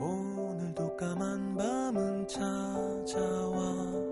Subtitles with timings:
[0.00, 4.07] 오늘도 까만 밤은 찾아와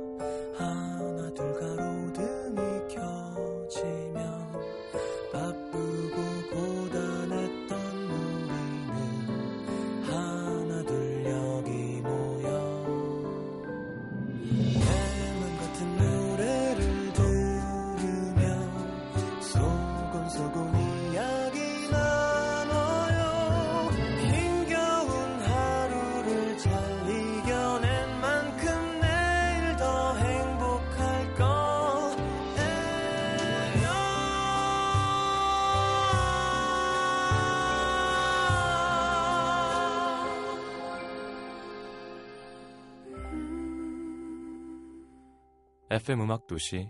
[46.07, 46.89] FM 음악 도시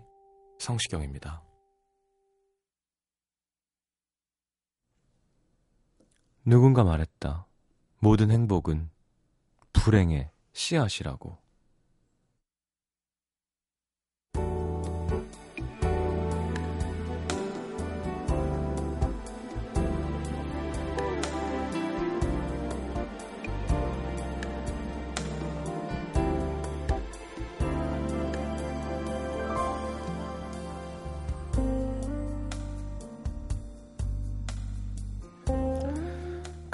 [0.59, 1.41] 성시경입니다.
[6.45, 7.47] 누군가 말했다.
[7.97, 8.91] 모든 행복은
[9.73, 11.35] 불행의 씨앗이라고.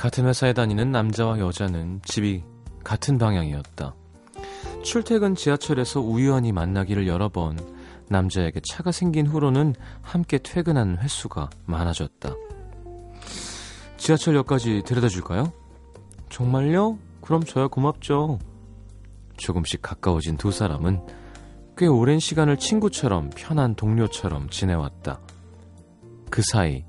[0.04, 2.44] 같은 회사에 다니는 남자와 여자는 집이
[2.84, 3.96] 같은 방향이었다.
[4.84, 7.58] 출퇴근 지하철에서 우연히 만나기를 여러 번
[8.10, 12.36] 남자에게 차가 생긴 후로는 함께 퇴근하는 횟수가 많아졌다.
[13.96, 15.54] 지하철역까지 데려다 줄까요?
[16.30, 16.98] 정말요?
[17.22, 18.40] 그럼 저야 고맙죠.
[19.38, 21.00] 조금씩 가까워진 두 사람은
[21.78, 25.22] 꽤 오랜 시간을 친구처럼 편한 동료처럼 지내왔다.
[26.30, 26.84] 그 사이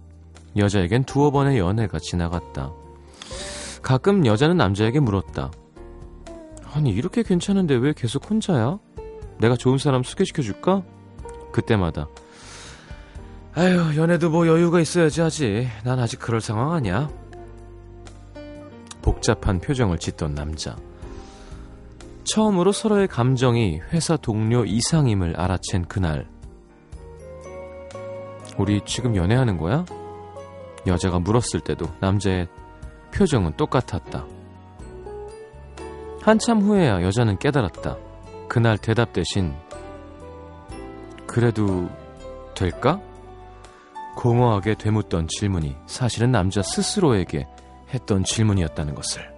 [0.56, 2.72] 여자에겐 두어 번의 연애가 지나갔다.
[3.84, 5.52] 가끔 여자는 남자에게 물었다.
[6.72, 8.78] 아니, 이렇게 괜찮은데 왜 계속 혼자야?
[9.38, 10.82] 내가 좋은 사람 소개시켜줄까?
[11.52, 12.08] 그때마다.
[13.54, 15.68] 아휴, 연애도 뭐 여유가 있어야지 하지.
[15.84, 17.10] 난 아직 그럴 상황 아니야.
[19.02, 20.76] 복잡한 표정을 짓던 남자.
[22.24, 26.26] 처음으로 서로의 감정이 회사 동료 이상임을 알아챈 그날.
[28.56, 29.84] 우리 지금 연애하는 거야?
[30.86, 32.48] 여자가 물었을 때도 남자의
[33.14, 34.26] 표정은 똑같았다.
[36.22, 37.96] 한참 후에야 여자는 깨달았다.
[38.48, 39.54] 그날 대답 대신
[41.26, 41.88] 그래도
[42.54, 43.00] 될까?
[44.16, 47.46] 공허하게 되묻던 질문이 사실은 남자 스스로에게
[47.92, 49.33] 했던 질문이었다는 것을.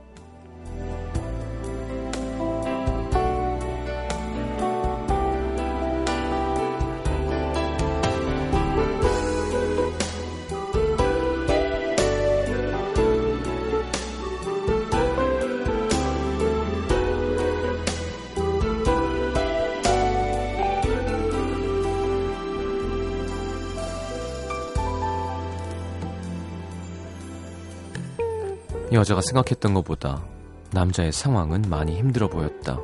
[28.97, 30.25] 여자가 생각했던 것보다
[30.73, 32.79] 남자의 상황은 많이 힘들어 보였다.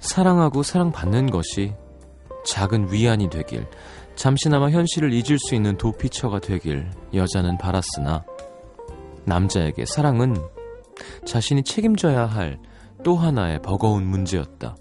[0.00, 1.74] 사랑하고 사랑받는 것이
[2.46, 3.66] 작은 위안이 되길,
[4.16, 8.24] 잠시나마 현실을 잊을 수 있는 도피처가 되길 여자는 바랐으나,
[9.24, 10.36] 남자에게 사랑은
[11.24, 12.58] 자신이 책임져야 할
[13.04, 14.74] 또 하나의 버거운 문제였다.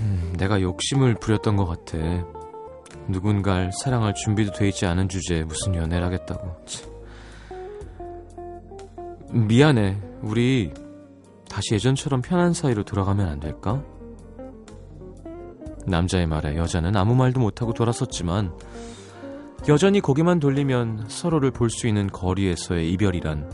[0.00, 1.98] 음, 내가 욕심을 부렸던 것 같아.
[3.08, 6.64] 누군가를 사랑할 준비도 돼 있지 않은 주제에 무슨 연애를 하겠다고.
[6.66, 6.90] 참.
[9.32, 9.98] 미안해.
[10.22, 10.72] 우리
[11.48, 13.82] 다시 예전처럼 편한 사이로 돌아가면 안 될까?
[15.86, 18.52] 남자의 말에 여자는 아무 말도 못하고 돌아섰지만
[19.68, 23.50] 여전히 고개만 돌리면 서로를 볼 수 있는 거리에서의 이별이란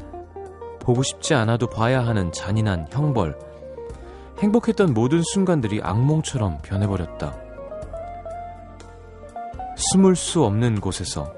[0.81, 3.39] 보고 싶지 않아도 봐야 하는 잔인한 형벌.
[4.39, 7.44] 행복했던 모든 순간들이 악몽처럼 변해버렸다.
[9.77, 11.33] 숨을 수 없는 곳에서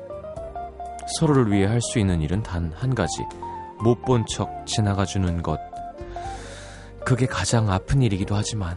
[1.19, 3.23] 서로를 위해 할 수 있는 일은 단 한 가지.
[3.83, 5.59] 못 본 척 지나가 주는 것.
[7.05, 8.77] 그게 가장 아픈 일이기도 하지만.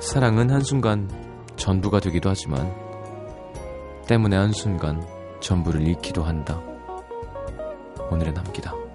[0.00, 1.08] 사랑은 한순간
[1.56, 2.72] 전부가 되기도 하지만,
[4.06, 5.06] 때문에 한순간
[5.40, 6.60] 전부를 잃기도 한다.
[8.10, 8.87] 오늘의 남기다.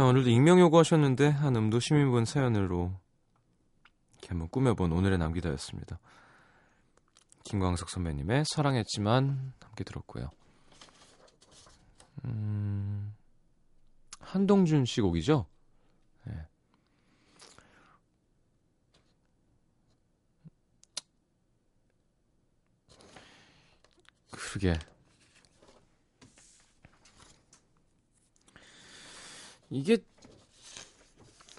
[0.00, 2.90] 자, 오늘도 익명 요구하셨는데 한 음도 시민분 사연으로
[4.12, 5.98] 이렇게 한번 꾸며본 오늘의 남기다였습니다.
[7.44, 10.30] 김광석 선배님의 사랑했지만 함께 들었고요.
[12.24, 13.14] 음,
[14.20, 15.44] 한동준 씨 곡이죠?
[16.24, 16.46] 네.
[24.30, 24.78] 그러게.
[29.70, 29.98] 이게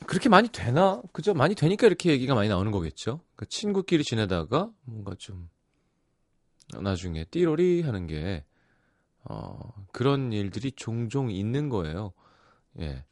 [0.06, 1.02] 그렇게 많이 되나?
[1.14, 1.34] 그죠?
[1.34, 3.22] 많이 되니까 이렇게 얘기가 많이 나오는 거겠죠?
[3.36, 5.50] 그 친구끼리 지내다가 뭔가 좀
[6.80, 8.44] 나중에 띠로리 하는 게
[9.24, 12.14] 어, 그런 일들이 종종 있는 거예요.
[12.80, 13.06] 예.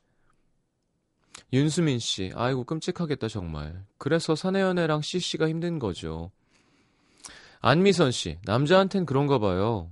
[1.53, 3.85] 윤수민 씨, 아이고 끔찍하겠다 정말.
[3.97, 6.31] 그래서 사내연애랑 CC가 힘든 거죠.
[7.61, 9.91] 안미선 씨, 남자한텐 그런가 봐요.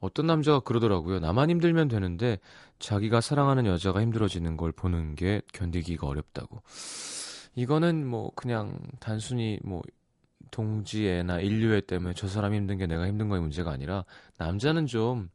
[0.00, 1.18] 어떤 남자가 그러더라고요.
[1.20, 2.38] 나만 힘들면 되는데
[2.78, 6.62] 자기가 사랑하는 여자가 힘들어지는 걸 보는 게 견디기가 어렵다고.
[7.54, 9.82] 이거는 뭐 그냥 단순히 뭐
[10.50, 14.04] 동지애나 인류애 때문에 저 사람 힘든 게 내가 힘든 거의 문제가 아니라
[14.38, 15.28] 남자는 좀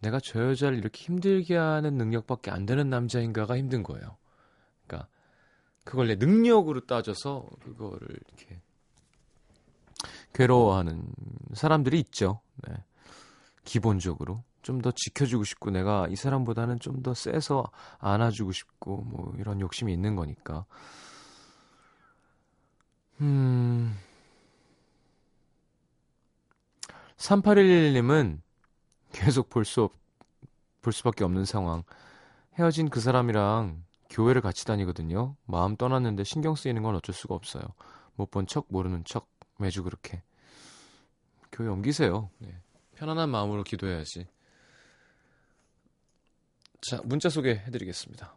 [0.00, 4.16] 내가 저 여자를 이렇게 힘들게 하는 능력밖에 안 되는 남자인가가 힘든 거예요.
[4.86, 5.08] 그러니까
[5.84, 8.60] 그걸 내 능력으로 따져서 그거를 이렇게
[10.34, 11.02] 괴로워하는
[11.54, 12.40] 사람들이 있죠.
[12.68, 12.74] 네.
[13.64, 17.64] 기본적으로 좀 더 지켜주고 싶고 내가 이 사람보다는 좀 더 세서
[17.98, 20.64] 안아주고 싶고 뭐 이런 욕심이 있는 거니까.
[23.20, 23.96] 음.
[27.16, 28.40] 3811님은
[29.12, 29.92] 계속 볼 수 없,
[30.82, 31.82] 볼 수밖에 없는 상황.
[32.58, 35.36] 헤어진 그 사람이랑 교회를 같이 다니거든요.
[35.46, 37.62] 마음 떠났는데 신경 쓰이는 건 어쩔 수가 없어요.
[38.16, 39.28] 못 본 척, 모르는 척,
[39.58, 40.22] 매주 그렇게.
[41.52, 42.30] 교회 옮기세요.
[42.38, 42.54] 네.
[42.94, 44.26] 편안한 마음으로 기도해야지.
[46.80, 48.36] 자, 문자 소개해드리겠습니다.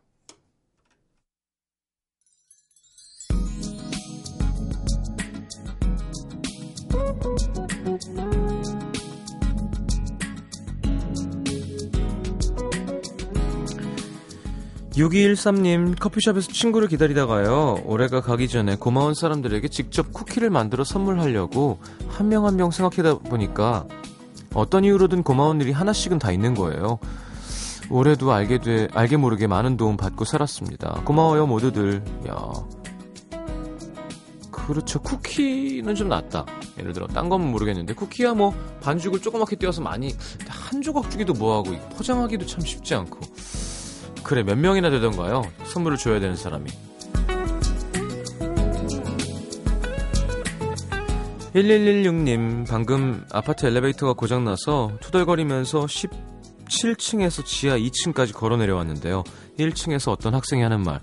[14.96, 21.80] 6213님, 커피숍에서 친구를 기다리다가요, 올해가 가기 전에 고마운 사람들에게 직접 쿠키를 만들어 선물하려고
[22.10, 23.86] 한 명 한 명 생각하다 보니까
[24.54, 27.00] 어떤 이유로든 고마운 일이 하나씩은 다 있는 거예요.
[27.90, 31.02] 올해도 알게 돼, 알게 모르게 많은 도움 받고 살았습니다.
[31.06, 32.04] 고마워요, 모두들.
[32.30, 32.38] 야.
[34.52, 35.02] 그렇죠.
[35.02, 36.46] 쿠키는 좀 낫다.
[36.80, 40.14] 예를 들어, 딴 건 모르겠는데, 쿠키야 뭐, 반죽을 조그맣게 띄어서 많이,
[40.48, 43.20] 한 조각 주기도 뭐하고, 포장하기도 참 쉽지 않고.
[44.24, 45.44] 그래, 몇 명이나 되던가요?
[45.66, 46.70] 선물을 줘야 되는 사람이.
[51.54, 55.86] 1116님, 방금 아파트 엘리베이터가 고장나서 투덜거리면서
[56.72, 59.24] 17층에서 지하 2층까지 걸어 내려왔는데요.
[59.60, 61.02] 1층에서 어떤 학생이 하는 말.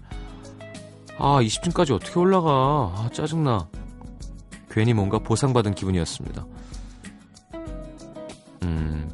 [1.18, 2.50] 아, 20층까지 어떻게 올라가.
[2.50, 3.68] 아, 짜증나.
[4.70, 6.46] 괜히 뭔가 보상받은 기분이었습니다.
[8.62, 9.10] 음,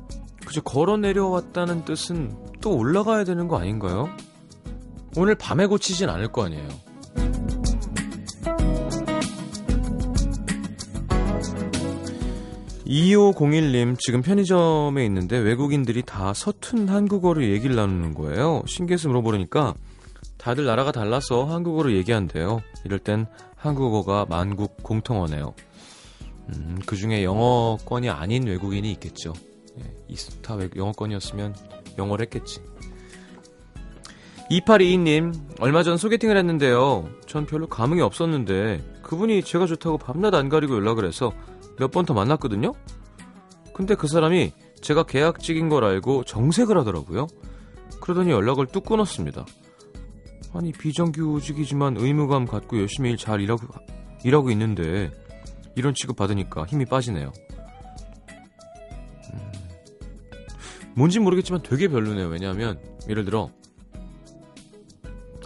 [0.46, 4.08] 그저 걸어 내려왔다는 뜻은 또 올라가야 되는 거 아닌가요?
[5.16, 6.68] 오늘 밤에 고치진 않을 거 아니에요.
[12.86, 18.62] 2501님, 지금 편의점에 있는데 외국인들이 다 서툰 한국어로 얘기를 나누는 거예요.
[18.66, 19.74] 신기해서 물어보니까
[20.36, 22.60] 다들 나라가 달라서 한국어로 얘기한대요.
[22.84, 23.26] 이럴 땐
[23.56, 25.54] 한국어가 만국 공통어네요.
[26.50, 29.32] 음, 그 중에 영어권이 아닌 외국인이 있겠죠.
[29.78, 31.54] 예, 다 영어권이었으면
[31.96, 32.60] 영어를 했겠지.
[34.50, 37.08] 2822님, 얼마 전 소개팅을 했는데요.
[37.26, 41.32] 전 별로 감흥이 없었는데, 그분이 제가 좋다고 밤낮 안 가리고 연락을 해서
[41.78, 42.72] 몇 번 더 만났거든요?
[43.72, 47.26] 근데 그 사람이 제가 계약직인 걸 알고 정색을 하더라고요.
[48.00, 49.44] 그러더니 연락을 뚝 끊었습니다.
[50.52, 53.66] 아니, 비정규직이지만 의무감 갖고 열심히 일 잘 일하고,
[54.22, 55.10] 일하고 있는데,
[55.74, 57.32] 이런 취급 받으니까 힘이 빠지네요.
[59.32, 59.52] 음,
[60.94, 62.28] 뭔지 모르겠지만 되게 별로네요.
[62.28, 62.78] 왜냐하면,
[63.08, 63.50] 예를 들어,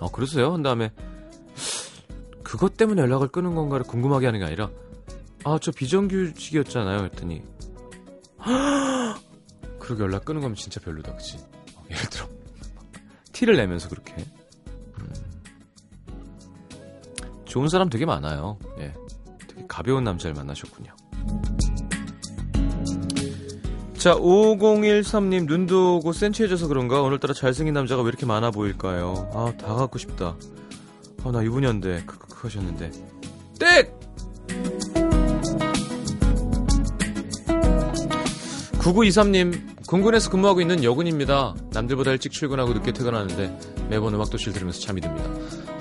[0.00, 0.52] 어, 그러세요?
[0.52, 0.92] 한 다음에,
[2.42, 4.70] 그것 때문에 연락을 끊은 건가를 궁금하게 하는 게 아니라,
[5.48, 7.04] 아, 저 비정규직이었잖아요.
[7.04, 7.42] 했더니,
[9.80, 11.38] 그렇게 연락 끊은 거면 진짜 별로다, 그치?
[11.74, 12.28] 어, 예를 들어,
[13.32, 14.12] 티를 내면서 그렇게.
[14.98, 15.10] 음,
[17.46, 18.58] 좋은 사람 되게 많아요.
[18.78, 18.92] 예.
[19.48, 20.94] 되게 가벼운 남자를 만나셨군요.
[23.94, 27.00] 자, 5013님, 눈도 오고 센치해져서 그런가?
[27.00, 29.30] 오늘따라 잘생긴 남자가 왜 이렇게 많아 보일까요?
[29.32, 30.36] 아, 다 갖고 싶다.
[31.24, 32.90] 아, 나 이분이었는데, 그 하셨는데.
[33.58, 33.97] 땡!
[38.88, 41.54] 9923님, 공군에서 근무하고 있는 여군입니다.
[41.72, 43.58] 남들보다 일찍 출근하고 늦게 퇴근하는데
[43.90, 45.28] 매번 음악도실 들으면서 잠이 듭니다.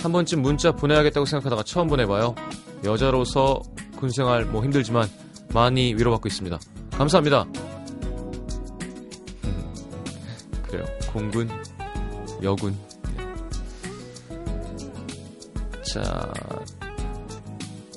[0.02, 2.36] 한 번쯤 문자 보내야겠다고 생각하다가 처음 보내봐요.
[2.84, 3.62] 여자로서
[3.98, 5.08] 군생활 뭐 힘들지만
[5.54, 6.60] 많이 위로받고 있습니다.
[6.92, 7.46] 감사합니다.
[10.68, 10.84] 그래요.
[11.10, 11.50] 공군,
[12.44, 12.76] 여군.
[15.82, 16.34] 자,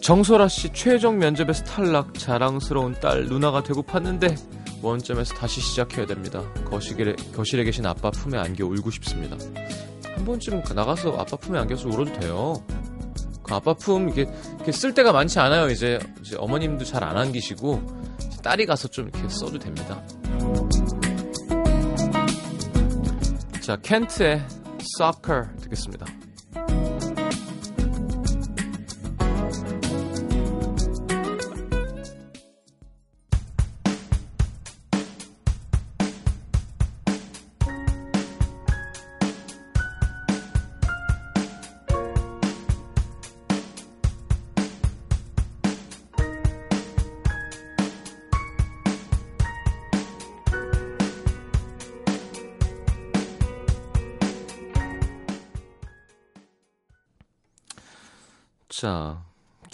[0.01, 6.43] 정소라 씨 최종 면접에서 탈락 자랑스러운 딸 누나가 되고 팠는데 원점에서 다시 시작해야 됩니다.
[6.65, 9.37] 거실에, 거실에 계신 아빠 품에 안겨 울고 싶습니다.
[10.15, 12.63] 한 번쯤 나가서 아빠 품에 안겨서 울어도 돼요.
[13.43, 15.71] 그 아빠 품 이게, 이렇게 쓸 때가 많지 않아요.
[15.71, 18.01] 이제, 이제 어머님도 잘 안 안기시고
[18.43, 20.03] 딸이 가서 좀 이렇게 써도 됩니다.
[23.61, 24.43] 자, 켄트의
[24.99, 26.07] Soccer 듣겠습니다.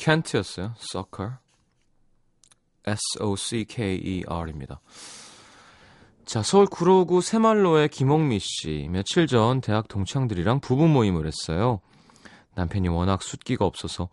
[0.07, 0.75] 켄트였어요.
[0.79, 1.33] Soccer.
[2.85, 4.81] S-O-C-K-E-R입니다.
[6.25, 8.87] 자, 서울 구로구 새말로의 김홍미 씨.
[8.91, 11.81] 며칠 전 대학 동창들이랑 부부 모임을 했어요.
[12.55, 14.09] 남편이 워낙 숫기가 없어서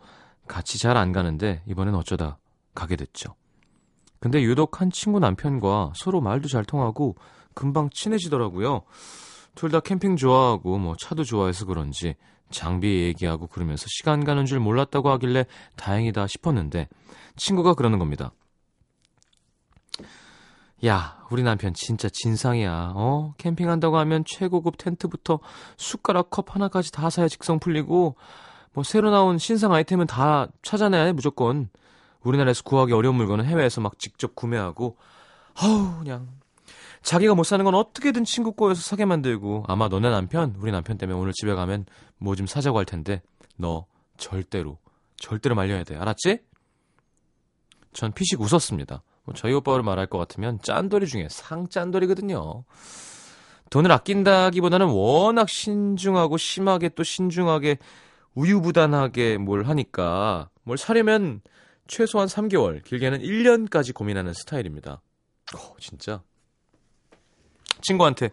[0.48, 2.38] 같이 잘 안 가는데 이번엔 어쩌다
[2.74, 3.36] 가게 됐죠.
[4.18, 7.14] 근데 유독 한 친구 남편과 서로 말도 잘 통하고
[7.54, 8.82] 금방 친해지더라고요.
[9.54, 12.16] 둘 다 캠핑 좋아하고 뭐 차도 좋아해서 그런지
[12.50, 15.46] 장비 얘기하고 그러면서 시간 가는 줄 몰랐다고 하길래
[15.76, 16.88] 다행이다 싶었는데
[17.36, 18.32] 친구가 그러는 겁니다.
[20.86, 22.92] 야, 우리 남편 진짜 진상이야.
[22.94, 23.34] 어?
[23.38, 25.40] 캠핑한다고 하면 최고급 텐트부터
[25.78, 28.16] 숟가락 컵 하나까지 다 사야 직성 풀리고
[28.72, 31.70] 뭐 새로 나온 신상 아이템은 다 찾아내야 해 무조건.
[32.22, 34.96] 우리나라에서 구하기 어려운 물건은 해외에서 막 직접 구매하고
[35.54, 36.28] 아우 그냥
[37.04, 41.18] 자기가 못 사는 건 어떻게든 친구 꼬여서 사게 만들고 아마 너네 남편 우리 남편 때문에
[41.18, 41.84] 오늘 집에 가면
[42.18, 43.22] 뭐 좀 사자고 할 텐데
[43.56, 44.78] 너 절대로
[45.16, 46.38] 절대로 말려야 돼 알았지?
[47.92, 49.02] 전 피식 웃었습니다.
[49.24, 52.64] 뭐 저희 오빠를 말할 것 같으면 짠돌이 중에 상짠돌이거든요.
[53.70, 57.78] 돈을 아낀다기보다는 워낙 신중하고 심하게 또 신중하게
[58.34, 61.40] 우유부단하게 뭘 하니까 뭘 사려면
[61.86, 65.02] 최소한 3개월, 길게는 1년까지 고민하는 스타일입니다.
[65.54, 66.22] 어, 진짜.
[67.84, 68.30] 친구한테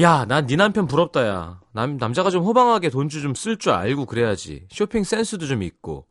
[0.00, 1.60] 야, 난 네 남편 부럽다, 야.
[1.72, 4.66] 남, 남자가 좀 호방하게 돈주 좀 쓸 줄 알고 그래야지.
[4.70, 6.06] 쇼핑 센스도 좀 있고.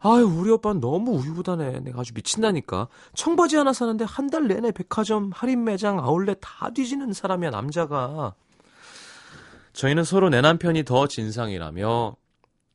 [0.00, 1.80] 아유, 우리 오빠는 너무 우유부단해.
[1.80, 2.88] 내가 아주 미친다니까.
[3.14, 8.34] 청바지 하나 사는데 한 달 내내 백화점, 할인 매장, 아울렛 다 뒤지는 사람이야, 남자가.
[9.74, 12.16] 저희는 서로 내 남편이 더 진상이라며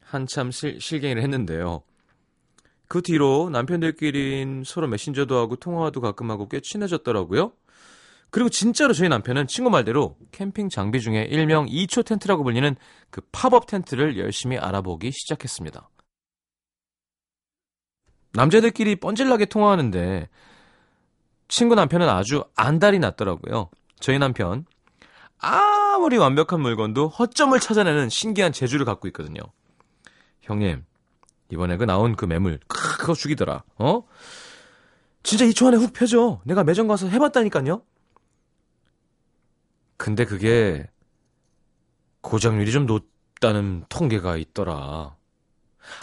[0.02, 1.82] 한참 실, 실갱이를 했는데요.
[2.88, 7.52] 그 뒤로 남편들끼린 서로 메신저도 하고 통화도 가끔 하고 꽤 친해졌더라고요.
[8.34, 12.76] 그리고 진짜로 저희 남편은 친구 말대로 캠핑 장비 중에 일명 2초 텐트라고 불리는
[13.12, 15.88] 그 팝업 텐트를 열심히 알아보기 시작했습니다.
[18.32, 20.30] 남자들끼리 뻔질나게 통화하는데
[21.48, 23.70] 친구 남편은 아주 안달이 났더라고요.
[24.00, 24.66] 저희 남편
[25.38, 29.42] 아무리 완벽한 물건도 허점을 찾아내는 신기한 재주를 갖고 있거든요.
[30.42, 30.84] 형님,
[31.52, 33.64] 이번에 그 나온 그 매물, 크, 그거 죽이더라.
[33.78, 34.04] 어?
[35.22, 36.42] 진짜 2초 안에 훅 펴져.
[36.46, 37.84] 내가 매점 가서 해봤다니까요.
[39.98, 40.90] 근데 그게
[42.22, 45.16] 고장률이 좀 높다는 통계가 있더라.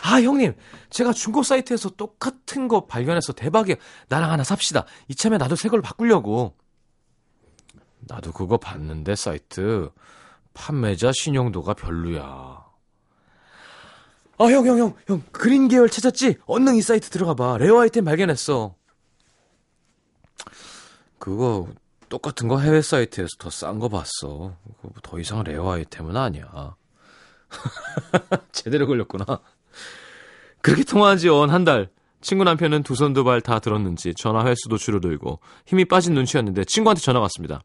[0.02, 0.54] 아, 형님,
[0.90, 3.76] 제가 중고 사이트에서 똑같은 거 발견해서 대박이야.
[4.08, 4.84] 나랑 하나 삽시다.
[5.08, 6.56] 이참에 나도 새 걸로 바꾸려고.
[8.00, 9.90] 나도 그거 봤는데, 사이트.
[10.52, 12.22] 판매자 신용도가 별로야.
[14.38, 16.38] 아, 형, 형, 형, 형, 그린 계열 찾았지?
[16.46, 17.56] 얼른 이 사이트 들어가 봐.
[17.58, 18.74] rare 아이템 발견했어.
[21.18, 21.68] 그거
[22.10, 24.54] 똑같은 거 해외 사이트에서 더 싼 거 봤어.
[25.02, 26.74] 더 이상 rare 아이템은 아니야.
[28.52, 29.24] 제대로 걸렸구나.
[30.60, 31.88] 그렇게 통화한 지 어언 한 달.
[32.20, 37.00] 친구 남편은 두 손 두 발 다 들었는지 전화 횟수도 줄어들고 힘이 빠진 눈치였는데 친구한테
[37.00, 37.62] 전화가 왔습니다.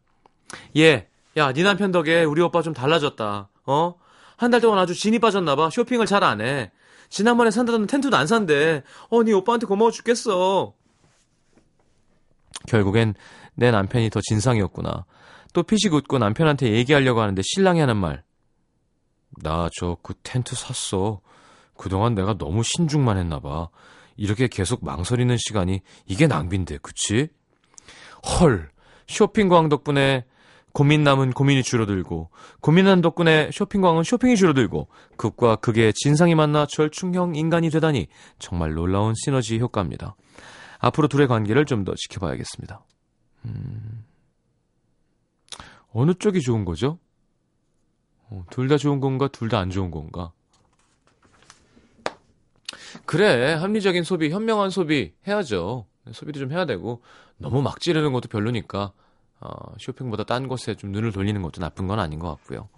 [0.77, 3.49] 예, 야, 네 남편 덕에 우리 오빠 좀 달라졌다.
[3.65, 3.95] 어?
[4.37, 5.71] 한 달 동안 아주 진이 빠졌나봐.
[5.71, 6.71] 쇼핑을 잘 안 해.
[7.09, 8.83] 지난번에 산다던 텐트도 안 산대.
[9.09, 10.73] 어, 네 오빠한테 고마워 죽겠어.
[12.67, 13.13] 결국엔
[13.55, 15.05] 내 남편이 더 진상이었구나.
[15.53, 18.23] 또 피식 웃고 남편한테 얘기하려고 하는데 신랑이 하는 말.
[19.43, 21.21] 나 저 그 텐트 샀어.
[21.77, 23.69] 그동안 내가 너무 신중만 했나봐.
[24.17, 27.27] 이렇게 계속 망설이는 시간이 이게 낭비인데, 그치?
[28.39, 28.69] 헐,
[29.07, 30.25] 쇼핑광 덕분에
[30.71, 32.29] 고민 남은 고민이 줄어들고,
[32.61, 38.07] 고민한 덕분에 쇼핑광은 쇼핑이 줄어들고, 극과 극의 진상이 만나 절충형 인간이 되다니
[38.39, 40.15] 정말 놀라운 시너지 효과입니다.
[40.79, 42.83] 앞으로 둘의 관계를 좀 더 지켜봐야겠습니다.
[43.45, 44.03] 음,
[45.93, 46.99] 어느 쪽이 좋은 거죠?
[48.29, 50.31] 어, 둘다 좋은 건가, 둘 다 안 좋은 건가?
[53.05, 55.85] 그래, 합리적인 소비, 현명한 소비 해야죠.
[56.11, 57.01] 소비도 좀 해야 되고,
[57.37, 58.93] 너무 막 지르는 것도 별로니까,
[59.41, 59.49] 어,
[59.79, 62.69] 쇼핑보다 딴 곳에 좀 눈을 돌리는 것도 나쁜 건 아닌 것 같고요.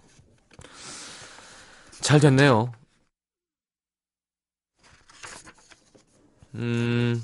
[2.00, 2.72] 잘 됐네요.
[6.54, 7.22] 음,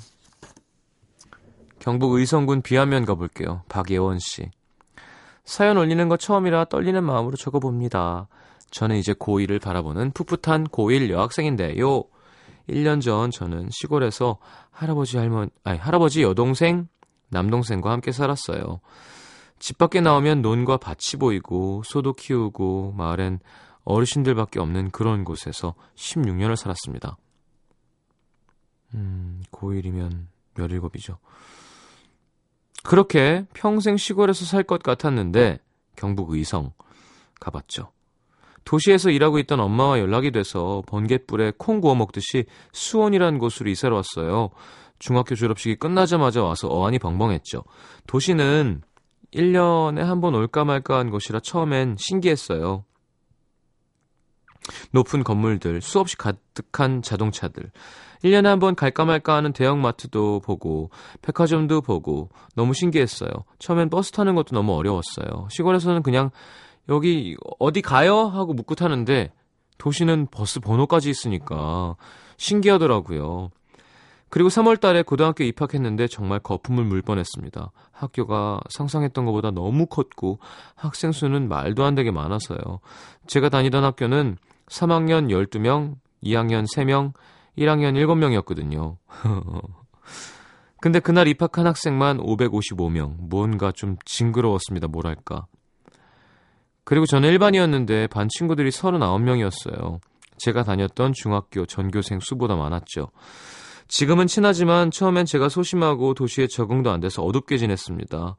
[1.85, 3.61] 경북 의성군 비하면 가볼게요.
[3.69, 4.49] 박예원 씨.
[5.43, 8.27] 사연 올리는 거 처음이라 떨리는 마음으로 적어봅니다.
[8.71, 12.05] 저는 이제 고1을 바라보는 풋풋한 고1 여학생인데요.
[12.67, 14.39] 1년 전 저는 시골에서
[14.71, 16.87] 할아버지 할머니, 아니, 할아버지 여동생,
[17.29, 18.79] 남동생과 함께 살았어요.
[19.59, 23.41] 집 밖에 나오면 논과 밭이 보이고, 소도 키우고, 마을엔
[23.83, 27.15] 어르신들밖에 없는 그런 곳에서 16년을 살았습니다.
[28.95, 30.25] 음, 고1이면
[30.55, 31.17] 17이죠.
[32.85, 35.59] 그렇게 평생 시골에서 살 것 같았는데
[35.95, 36.71] 경북 의성
[37.39, 37.91] 가봤죠.
[38.63, 44.49] 도시에서 일하고 있던 엄마와 연락이 돼서 번갯불에 콩 구워 먹듯이 수원이라는 곳으로 이사를 왔어요.
[44.97, 47.63] 중학교 졸업식이 끝나자마자 와서 어안이 벙벙했죠.
[48.07, 48.81] 도시는
[49.33, 52.85] 1년에 한 번 올까 말까 한 곳이라 처음엔 신기했어요.
[54.91, 57.71] 높은 건물들, 수없이 가득한 자동차들,
[58.23, 60.89] 1년에 한 번 갈까 말까 하는 대형마트도 보고
[61.21, 63.29] 백화점도 보고 너무 신기했어요.
[63.59, 65.47] 처음엔 버스 타는 것도 너무 어려웠어요.
[65.51, 66.31] 시골에서는 그냥
[66.89, 68.25] 여기 어디 가요?
[68.25, 69.31] 하고 묻고 타는데
[69.77, 71.95] 도시는 버스 번호까지 있으니까
[72.37, 73.49] 신기하더라고요.
[74.29, 77.71] 그리고 3월 달에 고등학교 입학했는데 정말 거품을 물 뻔했습니다.
[77.91, 80.39] 학교가 상상했던 것보다 너무 컸고
[80.75, 82.79] 학생 수는 말도 안 되게 많아서요.
[83.27, 84.37] 제가 다니던 학교는
[84.69, 87.13] 3학년 12명, 2학년 3명,
[87.57, 87.93] 1학년
[88.43, 88.97] 7명이었거든요.
[90.81, 93.15] 근데 그날 입학한 학생만 555명.
[93.19, 94.87] 뭔가 좀 징그러웠습니다.
[94.87, 95.47] 뭐랄까.
[96.83, 99.99] 그리고 저는 일반이었는데 반 친구들이 39명이었어요.
[100.37, 103.09] 제가 다녔던 중학교 전교생 수보다 많았죠.
[103.87, 108.35] 지금은 친하지만 처음엔 제가 소심하고 도시에 적응도 안 돼서 어둡게 지냈습니다.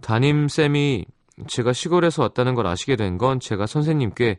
[0.00, 1.06] 담임쌤이
[1.48, 4.38] 제가 시골에서 왔다는 걸 아시게 된 건 제가 선생님께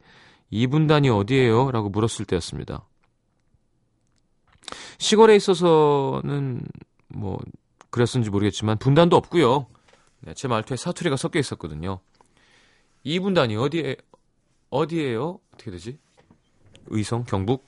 [0.55, 1.71] 이분단이 어디예요?
[1.71, 2.87] 라고 물었을 때였습니다.
[4.97, 6.61] 시골에 있어서는
[7.09, 7.37] 뭐
[7.89, 9.67] 그랬는지 모르겠지만 분단도 없고요.
[10.21, 11.99] 네, 제 말투에 사투리가 섞여 있었거든요.
[13.03, 13.97] 이 분단이 어디에
[14.69, 15.39] 어디에요?
[15.53, 15.99] 어떻게 되지?
[16.87, 17.65] 의성, 경북.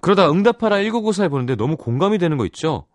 [0.00, 2.86] 그러다 응답하라 1994에 보는데 너무 공감이 되는 거 있죠?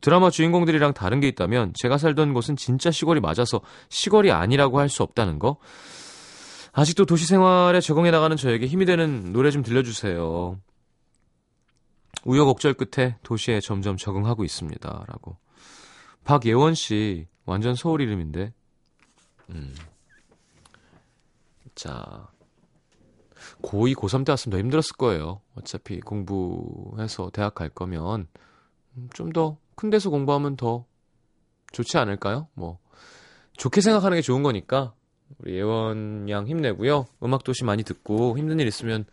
[0.00, 5.02] 드라마 주인공들이랑 다른 게 있다면 제가 살던 곳은 진짜 시골이 맞아서 시골이 아니라고 할 수
[5.02, 5.58] 없다는 거.
[6.78, 10.60] 아직도 도시 생활에 적응해 나가는 저에게 힘이 되는 노래 좀 들려주세요.
[12.24, 15.04] 우여곡절 끝에 도시에 점점 적응하고 있습니다.
[15.08, 15.38] 라고.
[16.24, 18.52] 박예원 씨, 완전 서울 이름인데.
[19.50, 19.74] 음.
[21.74, 22.28] 자.
[23.62, 25.40] 고2, 고3 때 왔으면 더 힘들었을 거예요.
[25.54, 28.26] 어차피 공부해서 대학 갈 거면
[29.14, 30.86] 좀 더 큰 데서 공부하면 더
[31.72, 32.48] 좋지 않을까요?
[32.54, 32.78] 뭐,
[33.58, 34.94] 좋게 생각하는 게 좋은 거니까
[35.38, 37.06] 우리 예원 양 힘내고요.
[37.22, 39.04] 음악 도시 많이 듣고 힘든 일 있으면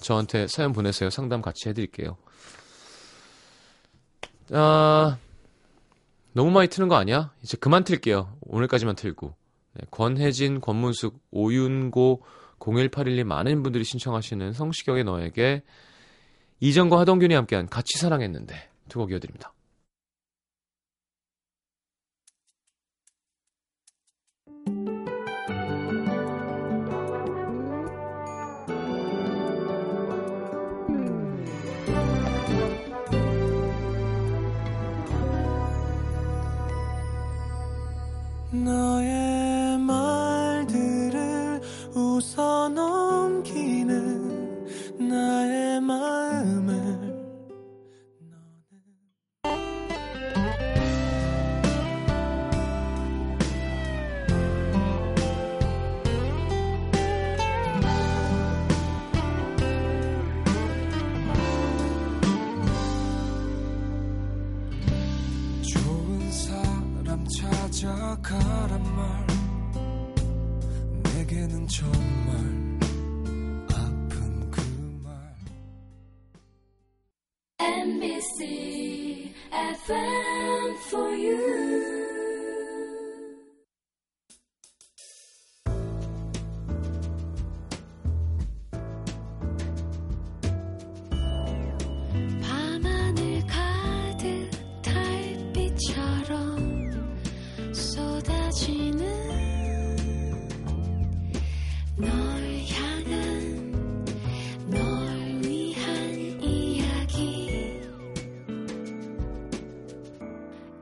[0.00, 1.10] 저한테 사연 보내세요.
[1.10, 2.16] 상담 같이 해드릴게요.
[4.50, 5.18] 아,
[6.32, 7.32] 너무 많이 트는 거 아니야?
[7.42, 8.36] 이제 그만 틀게요.
[8.42, 9.34] 오늘까지만 틀고.
[9.74, 12.22] 네, 권혜진, 권문숙, 오윤고,
[12.58, 15.62] 0181님 많은 분들이 신청하시는 성시경의 너에게
[16.60, 18.54] 이정과 하동균이 함께한 같이 사랑했는데
[18.88, 19.52] 두 곡 이어드립니다.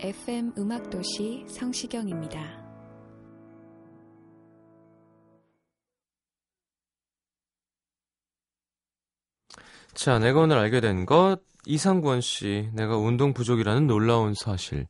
[0.03, 2.41] FM 음악도시 성시경입니다.
[9.95, 14.87] 자, 내가 오늘 알게 된 것, 이상권 씨, 내가 운동 부족이라는 놀라운 사실.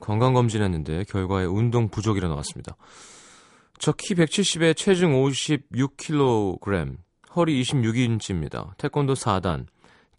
[0.00, 2.76] 건강검진 했는데 결과에 운동 부족이라 나왔습니다.
[3.78, 6.96] 저 키 170에 체중 56kg,
[7.36, 8.76] 허리 26인치입니다.
[8.76, 9.66] 태권도 4단.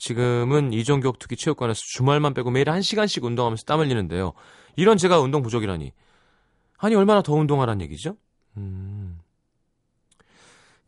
[0.01, 4.33] 지금은 이종격투기 체육관에서 주말만 빼고 매일 1시간씩 운동하면서 땀 흘리는데요.
[4.75, 5.93] 이런 제가 운동 부족이라니.
[6.79, 8.17] 아니, 얼마나 더 운동하란 얘기죠?
[8.57, 9.19] 음.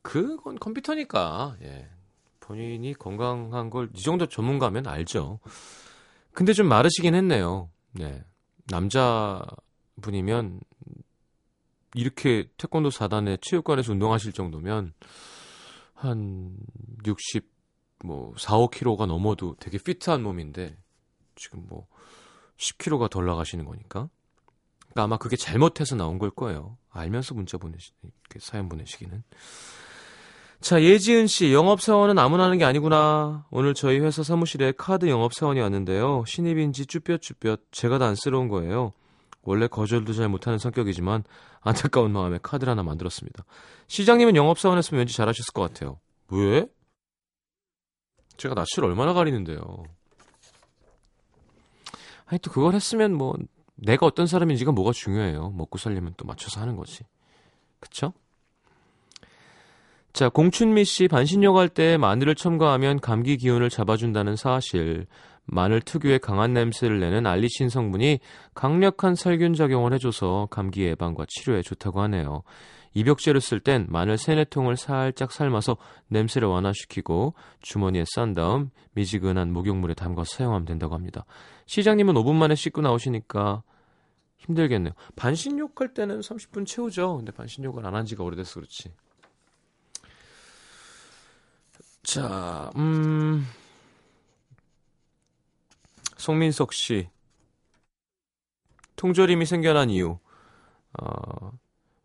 [0.02, 1.89] 그건 컴퓨터니까, 예.
[2.39, 5.39] 본인이 건강한 걸 이 정도 전문가면 알죠.
[6.34, 7.69] 근데 좀 마르시긴 했네요.
[7.91, 8.23] 네.
[8.71, 10.60] 남자분이면
[11.93, 14.93] 이렇게 태권도 4단에 체육관에서 운동하실 정도면
[15.93, 16.58] 한
[17.06, 17.53] 60,
[18.04, 20.76] 뭐 4, 5kg가 넘어도 되게 피트한 몸인데
[21.36, 21.88] 지금 뭐
[22.58, 24.10] 10kg가 덜 나가시는 거니까.
[24.80, 26.78] 그러니까 아마 그게 잘못해서 나온 걸 거예요.
[26.92, 29.24] 알면서 문자 보내시, 이렇게 사연 보내시기는.
[30.60, 33.46] 자, 예지은 씨, 영업사원은 아무나 하는 게 아니구나.
[33.50, 36.24] 오늘 저희 회사 사무실에 카드 영업사원이 왔는데요.
[36.28, 38.94] 신입인지 쭈뼛쭈뼛 제가 다 안쓰러운 거예요.
[39.42, 41.24] 원래 거절도 잘 못하는 성격이지만
[41.62, 43.44] 안타까운 마음에 카드를 하나 만들었습니다.
[43.88, 46.00] 시장님은 영업사원 했으면 왠지 잘하셨을 것 같아요.
[46.30, 46.68] 왜?
[48.38, 49.60] 제가 낯을 얼마나 가리는데요.
[52.26, 53.36] 아니, 또 그걸 했으면 뭐,
[53.76, 55.52] 내가 어떤 사람인지가 뭐가 중요해요.
[55.52, 57.04] 먹고 살려면 또 맞춰서 하는 거지.
[57.80, 58.13] 그쵸?
[60.13, 65.08] 자, 공춘미 씨 반신욕 할때 마늘을 첨가하면 감기 기운을 잡아준다는 사실.
[65.45, 68.19] 마늘 특유의 강한 냄새를 내는 알리신 성분이
[68.53, 72.43] 강력한 살균 작용을 해줘서 감기 예방과 치료에 좋다고 하네요.
[72.95, 75.77] 입욕제를 쓸 땐 마늘 세네 통을 살짝 삶아서
[76.10, 81.25] 냄새를 완화시키고 주머니에 싼 다음 미지근한 목욕물에 담가서 사용하면 된다고 합니다.
[81.65, 83.63] 시장님은 5분 만에 씻고 나오시니까
[84.38, 84.93] 힘들겠네요.
[85.15, 87.17] 반신욕 할 때는 30분 채우죠.
[87.17, 88.91] 근데 반신욕을 안 한 지가 오래돼서 그렇지.
[92.03, 93.45] 자, 음.
[96.23, 97.09] 송민석 씨.
[98.95, 100.19] 통조림이 생겨난 이유.
[100.97, 101.51] 어,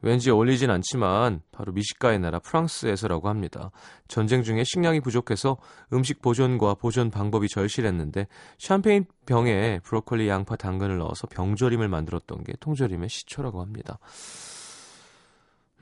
[0.00, 3.70] 왠지 어울리진 않지만 바로 미식가의 나라 프랑스에서라고 합니다.
[4.08, 5.56] 전쟁 중에 식량이 부족해서
[5.92, 8.26] 음식 보존과 보존 방법이 절실했는데
[8.58, 14.00] 샴페인 병에 브로콜리, 양파, 당근을 넣어서 병조림을 만들었던 게 통조림의 시초라고 합니다.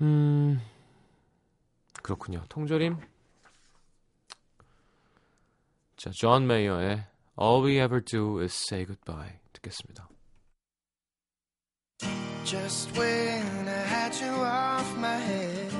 [0.02, 0.60] 음,
[2.02, 2.42] 그렇군요.
[2.50, 2.98] 통조림
[5.96, 10.07] 자, 존 메이어의 All We Ever Do Is Say Goodbye 듣겠습니다.
[12.43, 15.71] Just when I had you off my head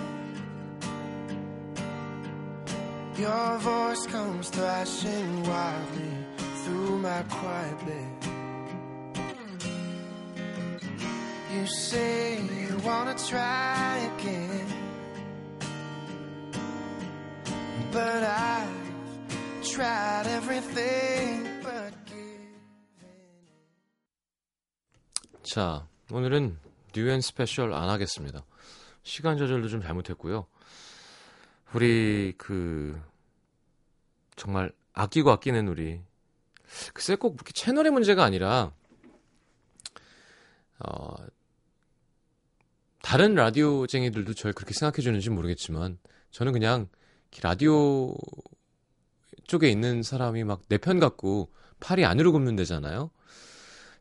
[3.17, 6.13] Your voice comes thrashing wildly
[6.63, 8.31] through my quiet bed
[11.53, 14.67] You say you wanna try again
[17.91, 18.85] But I've
[19.66, 22.57] tried everything but giving
[25.42, 26.59] 자, 오늘은
[26.94, 28.44] New & Special 안 하겠습니다.
[29.02, 30.46] 시간 조절도 좀 잘못했고요.
[31.74, 33.00] 우리 그
[34.37, 36.00] 정말 아끼고 아끼는 우리
[36.94, 38.72] 글쎄 꼭 그렇게 채널의 문제가 아니라
[40.79, 41.14] 어
[43.02, 45.98] 다른 라디오쟁이들도 저를 그렇게 생각해 주는지 모르겠지만
[46.31, 46.88] 저는 그냥
[47.42, 48.14] 라디오
[49.46, 53.11] 쪽에 있는 사람이 막 내편 갖고 팔이 안으로 굽는 데잖아요.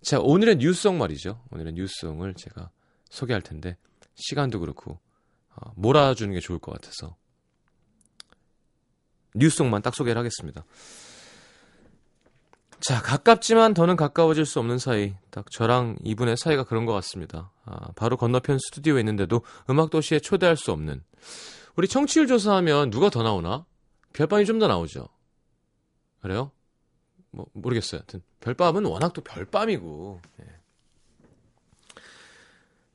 [0.02, 1.42] 자, 오늘의 뉴스송 말이죠.
[1.52, 2.70] 오늘의 뉴스송을 제가
[3.10, 3.78] 소개할 텐데
[4.16, 5.00] 시간도 그렇고
[5.56, 7.16] 어, 몰아주는 게 좋을 것 같아서
[9.36, 10.66] 뉴스송만 딱 소개를 하겠습니다.
[12.80, 15.16] 자, 가깝지만 더는 가까워질 수 없는 사이.
[15.32, 17.52] 딱 저랑 이분의 사이가 그런 것 같습니다.
[17.66, 21.02] 아, 바로 건너편 스튜디오에 있는데도 음악도시에 초대할 수 없는.
[21.76, 23.66] 우리 청취율 조사하면 누가 더 나오나?
[24.14, 25.08] 별밤이 좀 더 나오죠.
[26.26, 26.50] 그래요?
[27.30, 28.00] 뭐 모르겠어요.
[28.00, 30.22] 하여튼 별밤은 워낙 또 별밤이고.
[30.42, 30.46] 예.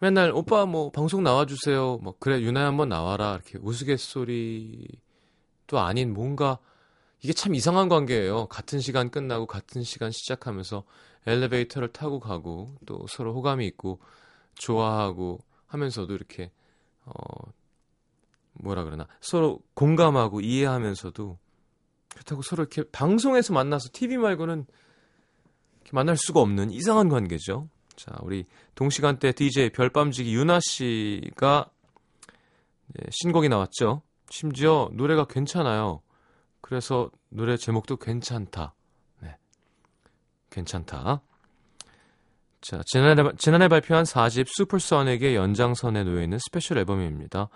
[0.01, 1.99] 맨날 오빠 뭐 방송 나와주세요.
[1.99, 4.89] 뭐 그래 유나야 한번 나와라 이렇게 우스갯소리도
[5.75, 6.59] 아닌 뭔가
[7.23, 8.47] 이게 참 이상한 관계예요.
[8.47, 10.83] 같은 시간 끝나고 같은 시간 시작하면서
[11.25, 14.01] 엘리베이터를 타고 가고 또 서로 호감이 있고
[14.55, 15.39] 좋아하고
[15.69, 16.51] 하면서도 이렇게
[17.05, 17.13] 어
[18.55, 21.39] 뭐라 그러나 서로 공감하고 이해하면서도
[22.11, 24.67] 그렇다고 서로 이렇게 방송에서 만나서 TV 말고는
[25.77, 27.69] 이렇게 만날 수가 없는 이상한 관계죠.
[27.97, 31.71] 자, 우리 동시간대 DJ 별밤지기 유나 씨가
[32.89, 34.03] 네, 신곡이 나왔죠.
[34.31, 36.03] 심지어 노래가 괜찮아요.
[36.61, 38.75] 그래서 노래 제목도 괜찮다.
[39.21, 39.37] 네.
[40.51, 41.23] 괜찮다.
[42.61, 47.49] 자, 지난해, 지난해 발표한 4집 Supersonic의 연장선에 놓여 있는 special 앨범입니다.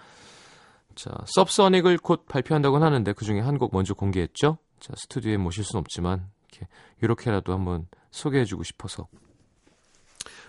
[0.95, 4.59] 자, Subsonic을 곧 발표한다고 하는데 그 중에 한 곡 먼저 공개했죠.
[4.81, 6.69] 자, 스튜디오에 모실 수는 없지만 이렇게
[7.03, 9.09] 이렇게라도 한번 소개해주고 싶어서.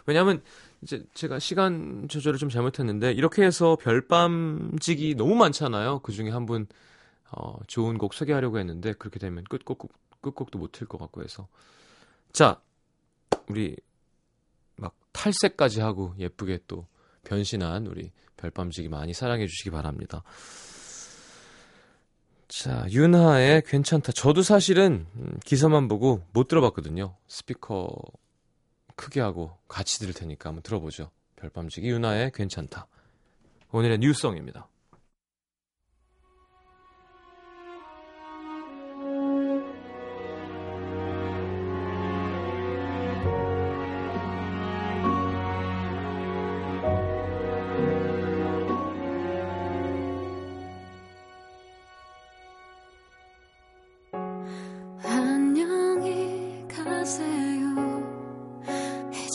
[0.05, 0.41] 왜냐하면
[0.81, 5.99] 이제 제가 시간 조절을 좀 잘못했는데 이렇게 해서 별밤지기 너무 많잖아요.
[5.99, 6.67] 그 중에 한 분
[7.31, 11.47] 어, 좋은 곡 소개하려고 했는데 그렇게 되면 끝곡 끝곡도 못 틀 것 같고 해서
[12.31, 12.61] 자
[13.49, 13.75] 우리
[14.75, 16.85] 막 탈색까지 하고 예쁘게 또
[17.25, 20.23] 변신한 우리 별밤지기 많이 사랑해 주시기 바랍니다.
[22.47, 24.11] 자, 윤하의 괜찮다.
[24.13, 27.15] 저도 사실은 음, 기사만 보고 못 들어봤거든요.
[27.27, 27.89] 스피커
[28.95, 31.11] 크게 하고 같이 들을 테니까 한번 들어보죠.
[31.35, 32.87] 별밤지기 윤하의 괜찮다.
[33.71, 34.69] 오늘의 뉴송입니다.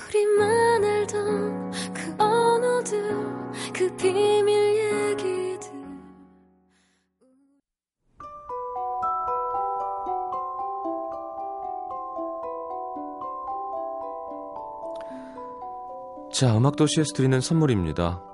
[0.08, 3.14] 우리만 알던 그 언어들,
[3.74, 4.64] 그 비밀.
[16.32, 18.33] 자, 음악도시에서 드리는 선물입니다.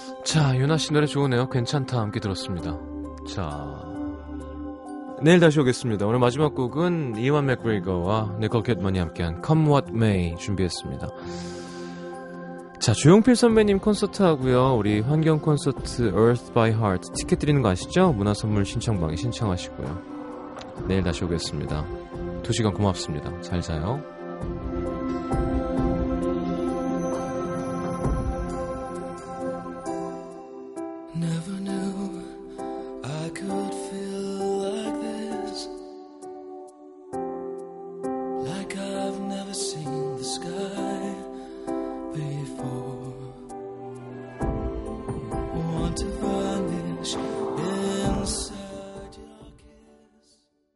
[0.23, 1.49] 자, 유나 씨 노래 좋으네요.
[1.49, 1.99] 괜찮다.
[1.99, 2.77] 함께 들었습니다.
[3.27, 3.81] 자,
[5.21, 6.05] 내일 다시 오겠습니다.
[6.05, 11.07] 오늘 마지막 곡은 이완 맥그리거와 니콜 캣먼이 함께한 Come What May 준비했습니다.
[12.79, 14.75] 자, 조용필 선배님 콘서트 하고요.
[14.75, 18.11] 우리 환경 콘서트 Earth by Heart 티켓 드리는 거 아시죠?
[18.13, 20.01] 문화 선물 신청방에 신청하시고요.
[20.87, 21.85] 내일 다시 오겠습니다.
[22.41, 23.39] 두 시간 고맙습니다.
[23.41, 24.01] 잘 자요.